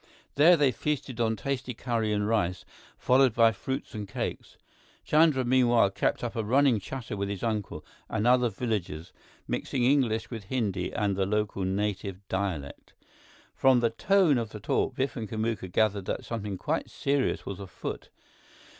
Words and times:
There, 0.33 0.57
they 0.57 0.71
feasted 0.71 1.21
on 1.21 1.35
tasty 1.35 1.75
curry 1.75 2.11
and 2.11 2.27
rice, 2.27 2.65
followed 2.97 3.35
by 3.35 3.51
fruits 3.51 3.93
and 3.93 4.07
cakes. 4.07 4.57
Chandra, 5.05 5.45
meanwhile, 5.45 5.91
kept 5.91 6.23
up 6.23 6.35
a 6.35 6.43
running 6.43 6.79
chatter 6.79 7.15
with 7.15 7.29
his 7.29 7.43
uncle 7.43 7.85
and 8.09 8.25
other 8.25 8.49
villagers, 8.49 9.13
mixing 9.47 9.83
English 9.83 10.31
with 10.31 10.45
Hindi 10.45 10.91
and 10.91 11.15
the 11.15 11.27
local 11.27 11.65
native 11.65 12.27
dialect. 12.29 12.93
From 13.55 13.79
the 13.79 13.91
tone 13.91 14.39
of 14.39 14.49
the 14.49 14.59
talk, 14.59 14.95
Biff 14.95 15.15
and 15.15 15.29
Kamuka 15.29 15.71
gathered 15.71 16.05
that 16.05 16.25
something 16.25 16.57
quite 16.57 16.89
serious 16.89 17.45
was 17.45 17.59
afoot. 17.59 18.09